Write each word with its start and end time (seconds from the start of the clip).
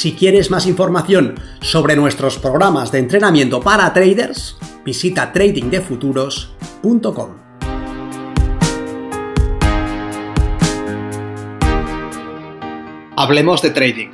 Si 0.00 0.14
quieres 0.14 0.50
más 0.50 0.66
información 0.66 1.34
sobre 1.60 1.94
nuestros 1.94 2.38
programas 2.38 2.90
de 2.90 3.00
entrenamiento 3.00 3.60
para 3.60 3.92
traders, 3.92 4.56
visita 4.82 5.30
tradingdefuturos.com. 5.30 7.36
Hablemos 13.14 13.60
de 13.60 13.70
trading. 13.72 14.08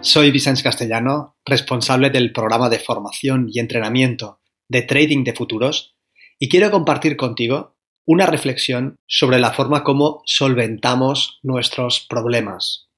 Soy 0.00 0.30
Vicente 0.30 0.62
Castellano, 0.62 1.36
responsable 1.44 2.08
del 2.08 2.32
programa 2.32 2.70
de 2.70 2.78
formación 2.78 3.48
y 3.52 3.60
entrenamiento 3.60 4.40
de 4.66 4.80
Trading 4.80 5.24
de 5.24 5.34
Futuros, 5.34 5.94
y 6.38 6.48
quiero 6.48 6.70
compartir 6.70 7.18
contigo 7.18 7.76
una 8.06 8.24
reflexión 8.24 8.96
sobre 9.06 9.40
la 9.40 9.52
forma 9.52 9.84
como 9.84 10.22
solventamos 10.24 11.38
nuestros 11.42 12.00
problemas. 12.08 12.88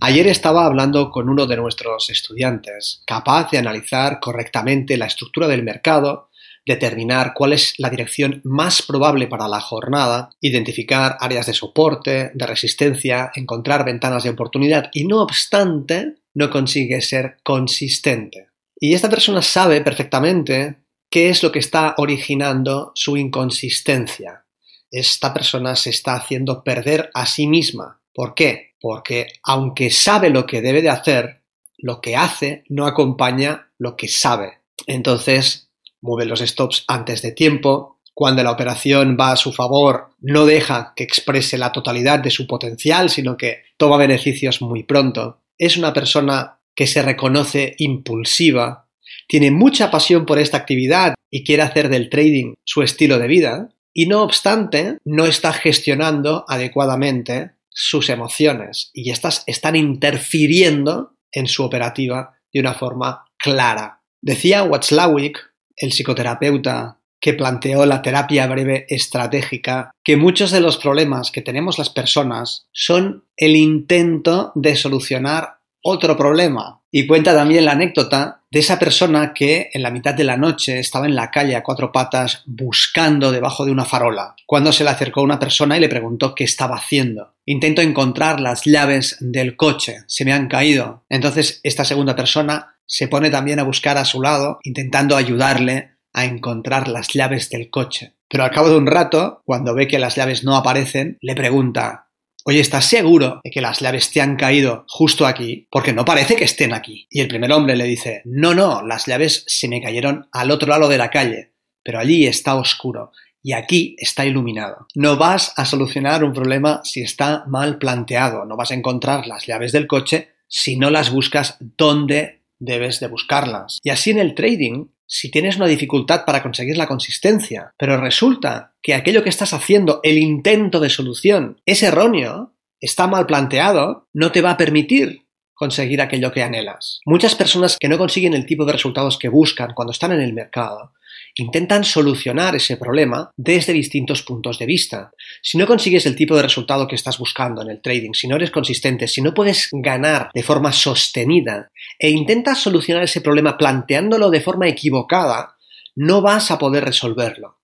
Ayer 0.00 0.26
estaba 0.26 0.66
hablando 0.66 1.10
con 1.10 1.28
uno 1.28 1.46
de 1.46 1.56
nuestros 1.56 2.10
estudiantes, 2.10 3.02
capaz 3.06 3.50
de 3.50 3.58
analizar 3.58 4.20
correctamente 4.20 4.96
la 4.96 5.06
estructura 5.06 5.48
del 5.48 5.62
mercado, 5.62 6.30
determinar 6.66 7.32
cuál 7.34 7.52
es 7.52 7.74
la 7.78 7.90
dirección 7.90 8.40
más 8.44 8.82
probable 8.82 9.26
para 9.26 9.48
la 9.48 9.60
jornada, 9.60 10.30
identificar 10.40 11.16
áreas 11.20 11.46
de 11.46 11.54
soporte, 11.54 12.30
de 12.34 12.46
resistencia, 12.46 13.30
encontrar 13.34 13.84
ventanas 13.84 14.24
de 14.24 14.30
oportunidad 14.30 14.90
y 14.92 15.06
no 15.06 15.22
obstante 15.22 16.16
no 16.34 16.50
consigue 16.50 17.00
ser 17.00 17.36
consistente. 17.42 18.48
Y 18.78 18.94
esta 18.94 19.08
persona 19.08 19.40
sabe 19.42 19.80
perfectamente 19.82 20.76
qué 21.10 21.28
es 21.28 21.42
lo 21.42 21.52
que 21.52 21.60
está 21.60 21.94
originando 21.98 22.92
su 22.94 23.16
inconsistencia. 23.16 24.46
Esta 24.90 25.32
persona 25.32 25.76
se 25.76 25.90
está 25.90 26.14
haciendo 26.14 26.64
perder 26.64 27.10
a 27.14 27.26
sí 27.26 27.46
misma. 27.46 28.00
¿Por 28.12 28.34
qué? 28.34 28.73
Porque 28.84 29.28
aunque 29.42 29.88
sabe 29.88 30.28
lo 30.28 30.44
que 30.44 30.60
debe 30.60 30.82
de 30.82 30.90
hacer, 30.90 31.40
lo 31.78 32.02
que 32.02 32.16
hace 32.16 32.64
no 32.68 32.84
acompaña 32.84 33.70
lo 33.78 33.96
que 33.96 34.08
sabe. 34.08 34.58
Entonces, 34.86 35.70
mueve 36.02 36.26
los 36.26 36.40
stops 36.40 36.84
antes 36.86 37.22
de 37.22 37.32
tiempo, 37.32 38.02
cuando 38.12 38.42
la 38.42 38.50
operación 38.50 39.16
va 39.18 39.32
a 39.32 39.36
su 39.36 39.54
favor, 39.54 40.10
no 40.20 40.44
deja 40.44 40.92
que 40.94 41.02
exprese 41.02 41.56
la 41.56 41.72
totalidad 41.72 42.18
de 42.18 42.30
su 42.30 42.46
potencial, 42.46 43.08
sino 43.08 43.38
que 43.38 43.62
toma 43.78 43.96
beneficios 43.96 44.60
muy 44.60 44.82
pronto. 44.82 45.40
Es 45.56 45.78
una 45.78 45.94
persona 45.94 46.60
que 46.74 46.86
se 46.86 47.00
reconoce 47.00 47.76
impulsiva, 47.78 48.90
tiene 49.26 49.50
mucha 49.50 49.90
pasión 49.90 50.26
por 50.26 50.38
esta 50.38 50.58
actividad 50.58 51.14
y 51.30 51.42
quiere 51.42 51.62
hacer 51.62 51.88
del 51.88 52.10
trading 52.10 52.52
su 52.64 52.82
estilo 52.82 53.18
de 53.18 53.28
vida, 53.28 53.70
y 53.94 54.08
no 54.08 54.22
obstante, 54.22 54.98
no 55.06 55.24
está 55.24 55.54
gestionando 55.54 56.44
adecuadamente 56.48 57.52
sus 57.74 58.08
emociones 58.08 58.90
y 58.94 59.10
estas 59.10 59.42
están 59.46 59.76
interfiriendo 59.76 61.16
en 61.32 61.46
su 61.48 61.64
operativa 61.64 62.38
de 62.52 62.60
una 62.60 62.74
forma 62.74 63.26
clara. 63.36 64.00
Decía 64.22 64.62
Watzlawick, 64.62 65.38
el 65.76 65.92
psicoterapeuta 65.92 67.00
que 67.20 67.32
planteó 67.34 67.86
la 67.86 68.02
terapia 68.02 68.46
breve 68.46 68.86
estratégica, 68.88 69.90
que 70.04 70.16
muchos 70.16 70.50
de 70.50 70.60
los 70.60 70.76
problemas 70.76 71.30
que 71.30 71.40
tenemos 71.40 71.78
las 71.78 71.90
personas 71.90 72.66
son 72.70 73.24
el 73.36 73.56
intento 73.56 74.52
de 74.54 74.76
solucionar 74.76 75.53
otro 75.84 76.16
problema. 76.16 76.80
Y 76.90 77.06
cuenta 77.06 77.34
también 77.34 77.66
la 77.66 77.72
anécdota 77.72 78.40
de 78.50 78.60
esa 78.60 78.78
persona 78.78 79.34
que 79.34 79.68
en 79.72 79.82
la 79.82 79.90
mitad 79.90 80.14
de 80.14 80.24
la 80.24 80.36
noche 80.36 80.78
estaba 80.78 81.06
en 81.06 81.14
la 81.14 81.30
calle 81.30 81.56
a 81.56 81.62
cuatro 81.62 81.92
patas 81.92 82.42
buscando 82.46 83.30
debajo 83.30 83.64
de 83.64 83.72
una 83.72 83.84
farola, 83.84 84.34
cuando 84.46 84.72
se 84.72 84.82
le 84.82 84.90
acercó 84.90 85.22
una 85.22 85.38
persona 85.38 85.76
y 85.76 85.80
le 85.80 85.88
preguntó 85.88 86.34
qué 86.34 86.44
estaba 86.44 86.76
haciendo. 86.76 87.34
Intento 87.44 87.82
encontrar 87.82 88.40
las 88.40 88.64
llaves 88.64 89.16
del 89.20 89.56
coche, 89.56 89.98
se 90.06 90.24
me 90.24 90.32
han 90.32 90.48
caído. 90.48 91.04
Entonces 91.10 91.60
esta 91.62 91.84
segunda 91.84 92.16
persona 92.16 92.76
se 92.86 93.08
pone 93.08 93.30
también 93.30 93.58
a 93.58 93.64
buscar 93.64 93.98
a 93.98 94.04
su 94.04 94.22
lado, 94.22 94.58
intentando 94.62 95.16
ayudarle 95.16 95.96
a 96.14 96.24
encontrar 96.24 96.88
las 96.88 97.08
llaves 97.08 97.50
del 97.50 97.68
coche. 97.70 98.14
Pero 98.28 98.44
al 98.44 98.50
cabo 98.50 98.70
de 98.70 98.76
un 98.76 98.86
rato, 98.86 99.42
cuando 99.44 99.74
ve 99.74 99.86
que 99.86 99.98
las 99.98 100.16
llaves 100.16 100.44
no 100.44 100.56
aparecen, 100.56 101.18
le 101.20 101.34
pregunta 101.34 102.03
Oye, 102.46 102.60
¿estás 102.60 102.84
seguro 102.84 103.40
de 103.42 103.50
que 103.50 103.62
las 103.62 103.80
llaves 103.80 104.10
te 104.10 104.20
han 104.20 104.36
caído 104.36 104.84
justo 104.86 105.26
aquí? 105.26 105.66
Porque 105.70 105.94
no 105.94 106.04
parece 106.04 106.36
que 106.36 106.44
estén 106.44 106.74
aquí. 106.74 107.06
Y 107.08 107.20
el 107.20 107.28
primer 107.28 107.50
hombre 107.50 107.74
le 107.74 107.84
dice, 107.84 108.20
no, 108.26 108.52
no, 108.52 108.82
las 108.82 109.06
llaves 109.06 109.44
se 109.46 109.66
me 109.66 109.80
cayeron 109.80 110.28
al 110.30 110.50
otro 110.50 110.68
lado 110.68 110.90
de 110.90 110.98
la 110.98 111.08
calle, 111.08 111.52
pero 111.82 111.98
allí 111.98 112.26
está 112.26 112.56
oscuro 112.56 113.12
y 113.42 113.54
aquí 113.54 113.96
está 113.98 114.26
iluminado. 114.26 114.86
No 114.94 115.16
vas 115.16 115.54
a 115.56 115.64
solucionar 115.64 116.22
un 116.22 116.34
problema 116.34 116.82
si 116.84 117.00
está 117.00 117.44
mal 117.46 117.78
planteado, 117.78 118.44
no 118.44 118.58
vas 118.58 118.72
a 118.72 118.74
encontrar 118.74 119.26
las 119.26 119.46
llaves 119.46 119.72
del 119.72 119.86
coche 119.86 120.28
si 120.46 120.76
no 120.76 120.90
las 120.90 121.10
buscas 121.10 121.56
donde 121.60 122.42
debes 122.58 123.00
de 123.00 123.08
buscarlas. 123.08 123.78
Y 123.82 123.88
así 123.88 124.10
en 124.10 124.18
el 124.18 124.34
trading 124.34 124.88
si 125.14 125.30
tienes 125.30 125.58
una 125.58 125.68
dificultad 125.68 126.24
para 126.24 126.42
conseguir 126.42 126.76
la 126.76 126.88
consistencia, 126.88 127.72
pero 127.78 128.00
resulta 128.00 128.74
que 128.82 128.94
aquello 128.94 129.22
que 129.22 129.28
estás 129.28 129.52
haciendo, 129.52 130.00
el 130.02 130.18
intento 130.18 130.80
de 130.80 130.90
solución, 130.90 131.60
es 131.66 131.84
erróneo, 131.84 132.56
está 132.80 133.06
mal 133.06 133.24
planteado, 133.24 134.08
no 134.12 134.32
te 134.32 134.42
va 134.42 134.50
a 134.50 134.56
permitir 134.56 135.22
conseguir 135.52 136.02
aquello 136.02 136.32
que 136.32 136.42
anhelas. 136.42 136.98
Muchas 137.06 137.36
personas 137.36 137.76
que 137.78 137.88
no 137.88 137.96
consiguen 137.96 138.34
el 138.34 138.44
tipo 138.44 138.64
de 138.64 138.72
resultados 138.72 139.16
que 139.16 139.28
buscan 139.28 139.72
cuando 139.72 139.92
están 139.92 140.10
en 140.10 140.20
el 140.20 140.32
mercado 140.32 140.92
intentan 141.36 141.84
solucionar 141.84 142.54
ese 142.54 142.76
problema 142.76 143.30
desde 143.36 143.72
distintos 143.72 144.22
puntos 144.22 144.58
de 144.58 144.66
vista. 144.66 145.12
Si 145.42 145.58
no 145.58 145.66
consigues 145.66 146.06
el 146.06 146.16
tipo 146.16 146.36
de 146.36 146.42
resultado 146.42 146.86
que 146.86 146.94
estás 146.94 147.18
buscando 147.18 147.62
en 147.62 147.70
el 147.70 147.80
trading, 147.80 148.12
si 148.12 148.28
no 148.28 148.36
eres 148.36 148.50
consistente, 148.50 149.08
si 149.08 149.20
no 149.20 149.34
puedes 149.34 149.68
ganar 149.72 150.30
de 150.32 150.42
forma 150.42 150.72
sostenida 150.72 151.70
e 151.98 152.10
intentas 152.10 152.60
solucionar 152.60 153.02
ese 153.02 153.20
problema 153.20 153.56
planteándolo 153.56 154.30
de 154.30 154.40
forma 154.40 154.68
equivocada, 154.68 155.56
no 155.96 156.22
vas 156.22 156.50
a 156.50 156.58
poder 156.58 156.84
resolverlo. 156.84 157.58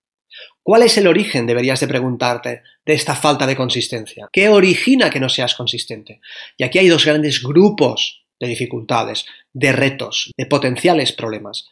¿Cuál 0.63 0.83
es 0.83 0.97
el 0.97 1.07
origen, 1.07 1.47
deberías 1.47 1.79
de 1.79 1.87
preguntarte, 1.87 2.61
de 2.85 2.93
esta 2.93 3.15
falta 3.15 3.47
de 3.47 3.55
consistencia? 3.55 4.29
¿Qué 4.31 4.49
origina 4.49 5.09
que 5.09 5.19
no 5.19 5.27
seas 5.27 5.55
consistente? 5.55 6.21
Y 6.57 6.63
aquí 6.63 6.77
hay 6.77 6.87
dos 6.87 7.05
grandes 7.05 7.41
grupos 7.41 8.21
de 8.39 8.47
dificultades, 8.47 9.25
de 9.53 9.71
retos, 9.71 10.31
de 10.37 10.45
potenciales 10.45 11.13
problemas. 11.13 11.69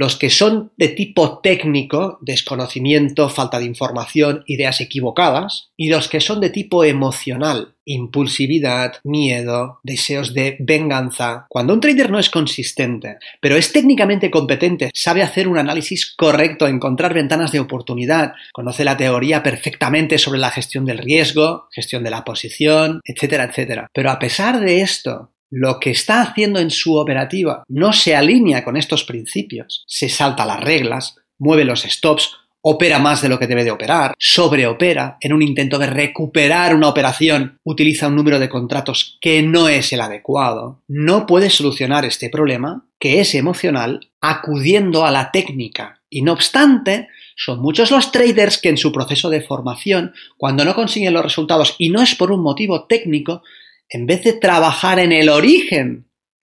Los 0.00 0.16
que 0.16 0.30
son 0.30 0.72
de 0.78 0.88
tipo 0.88 1.40
técnico, 1.40 2.16
desconocimiento, 2.22 3.28
falta 3.28 3.58
de 3.58 3.66
información, 3.66 4.44
ideas 4.46 4.80
equivocadas, 4.80 5.72
y 5.76 5.90
los 5.90 6.08
que 6.08 6.20
son 6.20 6.40
de 6.40 6.48
tipo 6.48 6.84
emocional, 6.84 7.74
impulsividad, 7.84 8.94
miedo, 9.04 9.78
deseos 9.82 10.32
de 10.32 10.56
venganza. 10.58 11.44
Cuando 11.50 11.74
un 11.74 11.80
trader 11.80 12.10
no 12.10 12.18
es 12.18 12.30
consistente, 12.30 13.18
pero 13.42 13.56
es 13.56 13.74
técnicamente 13.74 14.30
competente, 14.30 14.90
sabe 14.94 15.22
hacer 15.22 15.46
un 15.46 15.58
análisis 15.58 16.14
correcto, 16.16 16.66
encontrar 16.66 17.12
ventanas 17.12 17.52
de 17.52 17.60
oportunidad, 17.60 18.32
conoce 18.54 18.84
la 18.84 18.96
teoría 18.96 19.42
perfectamente 19.42 20.16
sobre 20.16 20.38
la 20.38 20.50
gestión 20.50 20.86
del 20.86 20.96
riesgo, 20.96 21.68
gestión 21.72 22.02
de 22.02 22.10
la 22.10 22.24
posición, 22.24 23.02
etcétera, 23.04 23.44
etcétera. 23.44 23.86
Pero 23.92 24.10
a 24.10 24.18
pesar 24.18 24.60
de 24.60 24.80
esto, 24.80 25.32
lo 25.50 25.80
que 25.80 25.90
está 25.90 26.22
haciendo 26.22 26.60
en 26.60 26.70
su 26.70 26.96
operativa 26.96 27.64
no 27.68 27.92
se 27.92 28.14
alinea 28.14 28.64
con 28.64 28.76
estos 28.76 29.04
principios, 29.04 29.84
se 29.86 30.08
salta 30.08 30.46
las 30.46 30.60
reglas, 30.60 31.16
mueve 31.38 31.64
los 31.64 31.82
stops, 31.82 32.36
opera 32.62 32.98
más 32.98 33.22
de 33.22 33.28
lo 33.28 33.38
que 33.38 33.46
debe 33.46 33.64
de 33.64 33.70
operar, 33.70 34.14
sobreopera 34.18 35.16
en 35.20 35.32
un 35.32 35.42
intento 35.42 35.78
de 35.78 35.86
recuperar 35.86 36.74
una 36.74 36.88
operación, 36.88 37.58
utiliza 37.64 38.08
un 38.08 38.16
número 38.16 38.38
de 38.38 38.48
contratos 38.48 39.18
que 39.20 39.42
no 39.42 39.68
es 39.68 39.92
el 39.92 40.00
adecuado, 40.00 40.82
no 40.86 41.26
puede 41.26 41.50
solucionar 41.50 42.04
este 42.04 42.28
problema, 42.28 42.86
que 42.98 43.20
es 43.20 43.34
emocional, 43.34 44.10
acudiendo 44.20 45.06
a 45.06 45.10
la 45.10 45.30
técnica. 45.32 46.02
Y 46.10 46.22
no 46.22 46.32
obstante, 46.32 47.08
son 47.34 47.60
muchos 47.60 47.90
los 47.90 48.12
traders 48.12 48.58
que 48.58 48.68
en 48.68 48.76
su 48.76 48.92
proceso 48.92 49.30
de 49.30 49.40
formación, 49.40 50.12
cuando 50.36 50.64
no 50.64 50.74
consiguen 50.74 51.14
los 51.14 51.22
resultados 51.22 51.76
y 51.78 51.88
no 51.88 52.02
es 52.02 52.14
por 52.14 52.30
un 52.30 52.42
motivo 52.42 52.84
técnico, 52.84 53.42
en 53.90 54.06
vez 54.06 54.22
de 54.22 54.34
trabajar 54.34 54.98
en 54.98 55.12
el 55.12 55.28
origen 55.28 56.08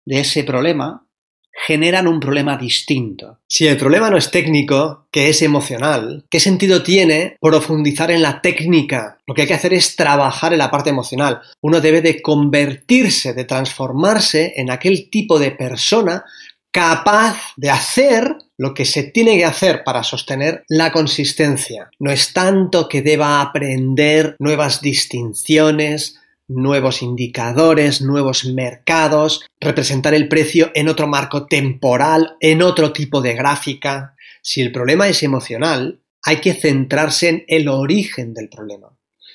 de 0.07 0.21
ese 0.21 0.43
problema, 0.43 1.07
generan 1.67 2.07
un 2.07 2.21
problema 2.21 2.57
distinto. 2.57 3.39
Si 3.49 3.67
el 3.67 3.77
problema 3.77 4.11
no 4.11 4.17
es 4.17 4.31
técnico, 4.31 5.09
que 5.11 5.31
es 5.31 5.41
emocional, 5.43 6.25
¿qué 6.31 6.39
sentido 6.39 6.83
tiene 6.83 7.37
profundizar 7.41 8.11
en 8.11 8.23
la 8.23 8.41
técnica? 8.41 9.19
Lo 9.27 9.35
que 9.35 9.43
hay 9.43 9.49
que 9.49 9.55
hacer 9.55 9.73
es 9.73 9.97
trabajar 9.97 10.53
en 10.53 10.59
la 10.59 10.71
parte 10.71 10.91
emocional. 10.91 11.41
Uno 11.63 11.81
debe 11.81 12.03
de 12.03 12.21
convertirse, 12.21 13.33
de 13.33 13.45
transformarse 13.45 14.53
en 14.57 14.71
aquel 14.71 15.09
tipo 15.11 15.39
de 15.39 15.51
persona 15.53 16.25
capaz 16.71 17.55
de 17.57 17.71
hacer 17.71 18.37
lo 18.59 18.75
que 18.75 18.85
se 18.85 19.05
tiene 19.05 19.39
que 19.39 19.47
hacer 19.47 19.83
para 19.83 20.03
sostener 20.03 20.63
la 20.69 20.93
consistencia. 20.93 21.89
No 21.99 22.11
es 22.11 22.35
tanto 22.35 22.87
que 22.87 23.01
deba 23.01 23.41
aprender 23.41 24.37
nuevas 24.39 24.83
distinciones, 24.83 26.19
nuevos 26.49 27.03
indicadores, 27.03 28.03
nuevos 28.03 28.45
mercados, 28.45 29.45
representar 29.61 30.15
el 30.15 30.29
precio 30.29 30.71
en 30.75 30.89
otro 30.89 31.07
marco 31.07 31.47
temporal, 31.47 32.37
en 32.41 32.63
otro 32.63 32.93
tipo 32.93 33.21
de 33.21 33.35
gráfica. 33.35 34.15
Si 34.43 34.61
el 34.61 34.73
problema 34.73 35.09
es 35.09 35.23
emocional, 35.23 36.01
hay 36.23 36.37
que 36.37 36.55
centrarse 36.55 37.29
en 37.29 37.45
el 37.49 37.69
origen 37.69 38.35
del 38.35 38.49
problema. 38.49 38.89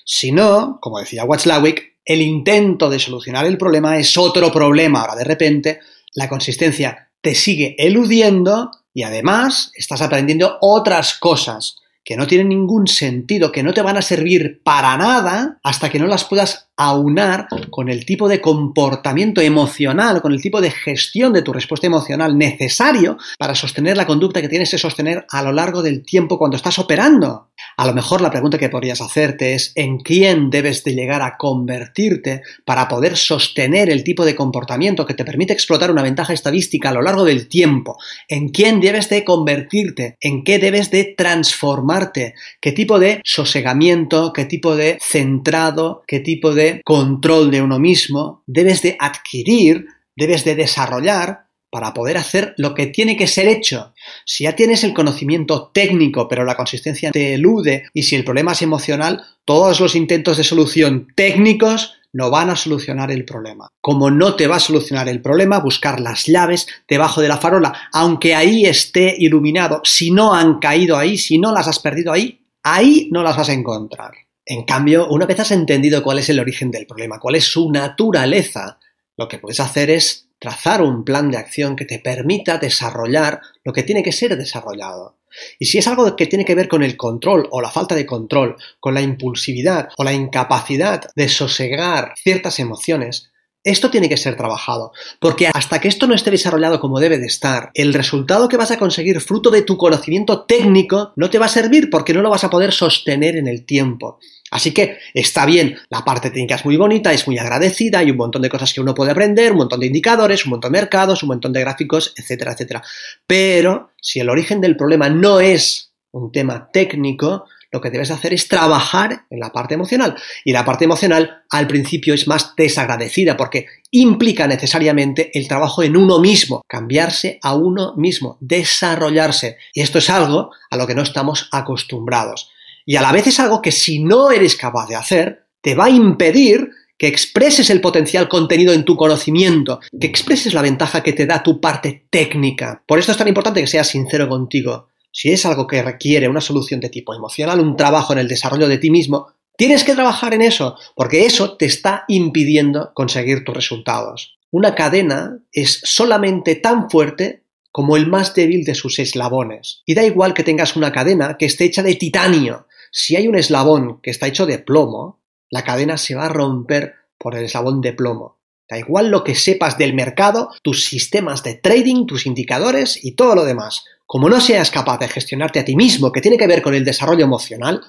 Si 0.06 0.32
no, 0.32 0.80
como 0.82 1.00
decía 1.00 1.26
Watzlawick, 1.26 1.92
el 2.04 2.22
intento 2.22 2.90
de 2.90 3.00
solucionar 3.00 3.46
el 3.46 3.58
problema 3.58 3.98
es 3.98 4.18
otro 4.18 4.52
problema. 4.52 5.02
Ahora 5.02 5.16
de 5.16 5.24
repente 5.24 5.80
la 6.14 6.28
consistencia 6.28 7.10
te 7.22 7.36
sigue 7.36 7.76
eludiendo 7.78 8.72
y 8.94 9.04
además 9.04 9.72
estás 9.76 10.02
aprendiendo 10.02 10.58
otras 10.60 11.14
cosas 11.14 11.78
que 12.04 12.18
no 12.18 12.26
tienen 12.26 12.50
ningún 12.50 12.88
sentido, 12.88 13.52
que 13.52 13.64
no 13.64 13.74
te 13.74 13.82
van 13.82 13.98
a 13.98 14.02
servir 14.02 14.62
para 14.64 14.98
nada 14.98 15.60
hasta 15.64 15.90
que 15.90 16.00
no 16.00 16.08
las 16.08 16.26
puedas 16.26 16.71
aunar 16.88 17.48
con 17.70 17.90
el 17.90 18.06
tipo 18.06 18.28
de 18.28 18.42
comportamiento 18.42 19.42
emocional, 19.42 20.22
con 20.22 20.34
el 20.34 20.42
tipo 20.42 20.62
de 20.62 20.72
gestión 20.72 21.32
de 21.32 21.44
tu 21.44 21.54
respuesta 21.54 21.88
emocional 21.88 22.38
necesario 22.38 23.18
para 23.38 23.54
sostener 23.54 23.98
la 23.98 24.08
conducta 24.08 24.42
que 24.42 24.50
tienes 24.50 24.72
que 24.72 24.78
sostener 24.78 25.26
a 25.30 25.44
lo 25.44 25.52
largo 25.52 25.84
del 25.84 26.04
tiempo 26.04 26.40
cuando 26.40 26.58
estás 26.58 26.80
operando. 26.80 27.50
A 27.78 27.86
lo 27.86 27.94
mejor 27.94 28.22
la 28.22 28.32
pregunta 28.32 28.58
que 28.58 28.70
podrías 28.70 29.02
hacerte 29.02 29.54
es 29.54 29.74
¿en 29.76 30.00
quién 30.00 30.50
debes 30.50 30.84
de 30.84 30.96
llegar 30.96 31.22
a 31.22 31.38
convertirte 31.38 32.42
para 32.66 32.88
poder 32.88 33.16
sostener 33.16 33.90
el 33.90 34.04
tipo 34.04 34.26
de 34.26 34.36
comportamiento 34.36 35.06
que 35.06 35.14
te 35.14 35.26
permite 35.26 35.54
explotar 35.54 35.92
una 35.92 36.02
ventaja 36.02 36.34
estadística 36.34 36.90
a 36.90 36.94
lo 36.94 37.04
largo 37.04 37.26
del 37.26 37.48
tiempo? 37.48 37.98
¿En 38.28 38.50
quién 38.50 38.82
debes 38.82 39.10
de 39.10 39.24
convertirte? 39.24 40.18
¿En 40.20 40.44
qué 40.44 40.58
debes 40.58 40.90
de 40.90 41.14
transformarte? 41.16 42.34
¿Qué 42.60 42.72
tipo 42.72 43.00
de 43.00 43.22
sosegamiento? 43.24 44.34
¿Qué 44.34 44.46
tipo 44.46 44.76
de 44.76 44.98
centrado? 45.00 46.04
¿Qué 46.08 46.20
tipo 46.20 46.54
de 46.56 46.71
control 46.84 47.52
de 47.52 47.62
uno 47.62 47.80
mismo, 47.80 48.44
debes 48.48 48.82
de 48.82 48.96
adquirir, 49.00 49.88
debes 50.16 50.46
de 50.46 50.56
desarrollar 50.56 51.48
para 51.72 51.94
poder 51.94 52.18
hacer 52.18 52.54
lo 52.58 52.76
que 52.76 52.88
tiene 52.88 53.16
que 53.16 53.28
ser 53.28 53.48
hecho. 53.48 53.94
Si 54.26 54.44
ya 54.44 54.56
tienes 54.56 54.84
el 54.84 54.94
conocimiento 54.94 55.72
técnico, 55.74 56.28
pero 56.28 56.44
la 56.44 56.58
consistencia 56.58 57.12
te 57.12 57.36
elude, 57.36 57.86
y 57.94 58.04
si 58.04 58.16
el 58.16 58.26
problema 58.26 58.52
es 58.52 58.62
emocional, 58.62 59.24
todos 59.46 59.80
los 59.80 59.96
intentos 59.96 60.38
de 60.38 60.44
solución 60.44 61.08
técnicos 61.16 61.94
no 62.14 62.30
van 62.30 62.50
a 62.50 62.58
solucionar 62.58 63.10
el 63.12 63.24
problema. 63.24 63.70
Como 63.80 64.12
no 64.12 64.36
te 64.36 64.48
va 64.48 64.58
a 64.58 64.60
solucionar 64.60 65.08
el 65.08 65.22
problema, 65.22 65.60
buscar 65.60 66.02
las 66.02 66.26
llaves 66.26 66.68
debajo 66.88 67.22
de 67.22 67.30
la 67.30 67.38
farola, 67.38 67.74
aunque 67.94 68.36
ahí 68.36 68.66
esté 68.66 69.16
iluminado, 69.18 69.82
si 69.86 70.12
no 70.12 70.34
han 70.34 70.60
caído 70.60 70.98
ahí, 70.98 71.18
si 71.18 71.38
no 71.38 71.54
las 71.54 71.70
has 71.70 71.80
perdido 71.80 72.12
ahí, 72.12 72.42
ahí 72.64 73.08
no 73.12 73.24
las 73.24 73.38
vas 73.38 73.50
a 73.50 73.54
encontrar. 73.54 74.12
En 74.52 74.64
cambio, 74.64 75.08
una 75.08 75.26
vez 75.26 75.40
has 75.40 75.52
entendido 75.52 76.04
cuál 76.04 76.20
es 76.20 76.28
el 76.30 76.38
origen 76.38 76.72
del 76.72 76.86
problema, 76.86 77.22
cuál 77.22 77.36
es 77.36 77.46
su 77.46 77.72
naturaleza, 77.72 78.80
lo 79.16 79.30
que 79.30 79.38
puedes 79.38 79.62
hacer 79.62 79.90
es 79.90 80.28
trazar 80.40 80.82
un 80.82 81.06
plan 81.06 81.32
de 81.32 81.38
acción 81.38 81.78
que 81.78 81.86
te 81.86 82.00
permita 82.00 82.58
desarrollar 82.58 83.40
lo 83.64 83.72
que 83.72 83.84
tiene 83.84 84.04
que 84.04 84.12
ser 84.12 84.36
desarrollado. 84.36 85.20
Y 85.58 85.68
si 85.68 85.78
es 85.78 85.88
algo 85.88 86.18
que 86.18 86.28
tiene 86.28 86.44
que 86.44 86.56
ver 86.56 86.68
con 86.68 86.84
el 86.84 86.98
control 86.98 87.48
o 87.50 87.62
la 87.62 87.72
falta 87.72 87.96
de 87.96 88.06
control, 88.06 88.58
con 88.82 88.94
la 88.94 89.02
impulsividad 89.02 89.88
o 89.98 90.04
la 90.04 90.12
incapacidad 90.12 91.10
de 91.16 91.30
sosegar 91.30 92.14
ciertas 92.22 92.60
emociones, 92.60 93.31
esto 93.64 93.92
tiene 93.92 94.10
que 94.10 94.18
ser 94.18 94.36
trabajado, 94.36 94.92
porque 95.20 95.48
hasta 95.54 95.80
que 95.80 95.88
esto 95.88 96.08
no 96.08 96.16
esté 96.16 96.32
desarrollado 96.32 96.80
como 96.80 97.00
debe 97.00 97.20
de 97.20 97.28
estar, 97.28 97.72
el 97.74 97.94
resultado 97.94 98.50
que 98.50 98.58
vas 98.58 98.72
a 98.72 98.78
conseguir 98.78 99.22
fruto 99.22 99.52
de 99.52 99.62
tu 99.62 99.78
conocimiento 99.78 100.46
técnico 100.46 101.14
no 101.16 101.30
te 101.30 101.38
va 101.38 101.46
a 101.46 101.50
servir 101.50 101.90
porque 101.90 102.14
no 102.14 102.22
lo 102.22 102.30
vas 102.30 102.44
a 102.44 102.50
poder 102.50 102.72
sostener 102.72 103.36
en 103.36 103.48
el 103.48 103.66
tiempo. 103.66 104.20
Así 104.52 104.74
que 104.74 104.98
está 105.14 105.46
bien, 105.46 105.78
la 105.90 106.04
parte 106.04 106.30
técnica 106.30 106.56
es 106.56 106.66
muy 106.66 106.76
bonita, 106.76 107.14
es 107.14 107.26
muy 107.26 107.38
agradecida, 107.38 108.00
hay 108.00 108.12
un 108.12 108.18
montón 108.18 108.42
de 108.42 108.50
cosas 108.50 108.74
que 108.74 108.82
uno 108.82 108.94
puede 108.94 109.12
aprender, 109.12 109.54
un 109.54 109.60
montón 109.60 109.80
de 109.80 109.88
indicadores, 109.88 110.46
un 110.46 110.52
montón 110.52 110.74
de 110.74 110.80
mercados, 110.80 111.24
un 111.24 111.30
montón 111.30 111.54
de 111.54 111.62
gráficos, 111.62 112.14
etcétera, 112.18 112.52
etcétera. 112.52 112.84
Pero 113.26 113.92
si 114.02 114.20
el 114.20 114.30
origen 114.30 114.60
del 114.60 114.76
problema 114.76 115.10
no 115.10 115.40
es 115.40 115.94
un 116.12 116.32
tema 116.32 116.70
técnico, 116.74 117.46
lo 117.72 117.80
que 117.80 117.90
debes 117.90 118.12
hacer 118.12 118.34
es 118.34 118.48
trabajar 118.48 119.26
en 119.30 119.40
la 119.40 119.52
parte 119.52 119.74
emocional. 119.74 120.16
Y 120.44 120.52
la 120.52 120.66
parte 120.66 120.86
emocional 120.86 121.44
al 121.50 121.68
principio 121.68 122.14
es 122.14 122.28
más 122.28 122.54
desagradecida 122.56 123.38
porque 123.38 123.68
implica 123.92 124.48
necesariamente 124.48 125.32
el 125.38 125.48
trabajo 125.48 125.82
en 125.82 125.96
uno 125.96 126.20
mismo, 126.20 126.64
cambiarse 126.68 127.40
a 127.42 127.56
uno 127.56 127.96
mismo, 127.96 128.38
desarrollarse. 128.42 129.58
Y 129.74 129.82
esto 129.82 130.00
es 130.00 130.10
algo 130.10 130.52
a 130.70 130.78
lo 130.78 130.86
que 130.86 130.96
no 130.96 131.02
estamos 131.02 131.48
acostumbrados. 131.52 132.52
Y 132.86 132.98
a 132.98 133.02
la 133.02 133.12
vez 133.12 133.28
es 133.28 133.40
algo 133.40 133.62
que 133.62 133.72
si 133.72 134.04
no 134.04 134.32
eres 134.32 134.58
capaz 134.58 134.88
de 134.88 134.96
hacer, 134.96 135.46
te 135.62 135.76
va 135.76 135.86
a 135.86 135.90
impedir 135.90 136.72
que 136.98 137.08
expreses 137.08 137.70
el 137.72 137.82
potencial 137.82 138.28
contenido 138.28 138.74
en 138.74 138.86
tu 138.86 138.96
conocimiento, 138.96 139.80
que 140.00 140.06
expreses 140.06 140.54
la 140.54 140.62
ventaja 140.62 141.02
que 141.02 141.14
te 141.14 141.26
da 141.26 141.42
tu 141.42 141.60
parte 141.60 142.06
técnica. 142.12 142.84
Por 142.86 143.00
esto 143.00 143.12
es 143.12 143.18
tan 143.18 143.28
importante 143.28 143.60
que 143.60 143.66
seas 143.66 143.88
sincero 143.88 144.30
contigo. 144.30 144.91
Si 145.12 145.32
es 145.32 145.46
algo 145.46 145.68
que 145.68 145.84
requiere 145.84 146.28
una 146.28 146.42
solución 146.42 146.80
de 146.80 146.90
tipo 146.90 147.14
emocional, 147.14 147.60
un 147.60 147.76
trabajo 147.76 148.14
en 148.14 148.20
el 148.20 148.28
desarrollo 148.28 148.68
de 148.68 148.78
ti 148.78 148.90
mismo, 148.90 149.28
tienes 149.58 149.84
que 149.84 149.94
trabajar 149.94 150.34
en 150.34 150.42
eso, 150.42 150.76
porque 150.96 151.26
eso 151.26 151.58
te 151.58 151.66
está 151.66 152.06
impidiendo 152.08 152.92
conseguir 152.94 153.44
tus 153.44 153.56
resultados. 153.56 154.38
Una 154.52 154.76
cadena 154.76 155.40
es 155.52 155.82
solamente 155.84 156.56
tan 156.56 156.90
fuerte 156.90 157.44
como 157.72 157.96
el 157.96 158.08
más 158.08 158.34
débil 158.36 158.66
de 158.66 158.76
sus 158.76 159.00
eslabones. 159.00 159.82
Y 159.86 159.96
da 159.96 160.04
igual 160.04 160.34
que 160.34 160.44
tengas 160.44 160.76
una 160.76 160.92
cadena 160.92 161.38
que 161.38 161.46
esté 161.46 161.66
hecha 161.66 161.84
de 161.84 161.96
titanio. 161.96 162.68
Si 162.92 163.16
hay 163.16 163.28
un 163.28 163.36
eslabón 163.36 164.02
que 164.02 164.12
está 164.12 164.28
hecho 164.28 164.46
de 164.46 164.60
plomo, 164.60 165.22
la 165.50 165.64
cadena 165.64 165.98
se 165.98 166.16
va 166.16 166.26
a 166.26 166.30
romper 166.30 166.96
por 167.18 167.36
el 167.36 167.46
eslabón 167.46 167.82
de 167.82 167.94
plomo. 167.94 168.40
Da 168.70 168.78
igual 168.78 169.10
lo 169.10 169.24
que 169.24 169.36
sepas 169.36 169.78
del 169.78 169.94
mercado, 169.94 170.50
tus 170.62 170.86
sistemas 170.86 171.44
de 171.44 171.56
trading, 171.56 172.06
tus 172.06 172.26
indicadores 172.26 173.04
y 173.04 173.14
todo 173.16 173.36
lo 173.36 173.46
demás. 173.46 173.84
Como 174.12 174.28
no 174.28 174.42
seas 174.42 174.72
capaz 174.72 174.98
de 174.98 175.08
gestionarte 175.08 175.62
a 175.62 175.64
ti 175.64 175.74
mismo, 175.74 176.12
que 176.12 176.20
tiene 176.20 176.38
que 176.38 176.46
ver 176.46 176.62
con 176.62 176.76
el 176.76 176.84
desarrollo 176.84 177.24
emocional, 177.24 177.80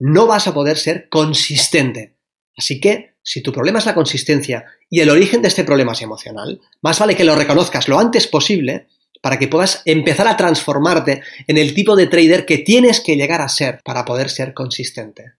no 0.00 0.26
vas 0.26 0.48
a 0.48 0.52
poder 0.52 0.76
ser 0.76 1.08
consistente. 1.08 2.16
Así 2.56 2.80
que, 2.80 3.14
si 3.22 3.40
tu 3.40 3.52
problema 3.52 3.78
es 3.78 3.86
la 3.86 3.94
consistencia 3.94 4.64
y 4.88 4.98
el 4.98 5.10
origen 5.10 5.42
de 5.42 5.46
este 5.46 5.62
problema 5.62 5.92
es 5.92 6.02
emocional, 6.02 6.60
más 6.82 6.98
vale 6.98 7.14
que 7.14 7.22
lo 7.22 7.36
reconozcas 7.36 7.86
lo 7.86 8.00
antes 8.00 8.26
posible 8.26 8.88
para 9.22 9.38
que 9.38 9.46
puedas 9.46 9.82
empezar 9.84 10.26
a 10.26 10.36
transformarte 10.36 11.22
en 11.46 11.56
el 11.56 11.72
tipo 11.72 11.94
de 11.94 12.08
trader 12.08 12.46
que 12.46 12.58
tienes 12.58 12.98
que 12.98 13.14
llegar 13.14 13.40
a 13.40 13.48
ser 13.48 13.78
para 13.84 14.04
poder 14.04 14.28
ser 14.28 14.54
consistente. 14.54 15.34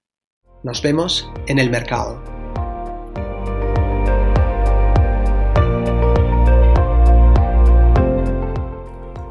Nos 0.63 0.81
vemos 0.81 1.29
en 1.45 1.59
el 1.59 1.69
mercado. 1.69 2.40